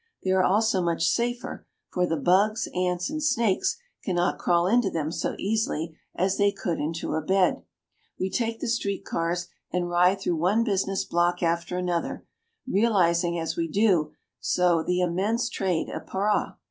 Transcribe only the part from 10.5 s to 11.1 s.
business